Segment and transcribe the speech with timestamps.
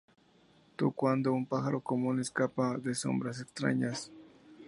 [0.77, 4.09] Tu cuando -un pájaro común escapa de sombras extrañas.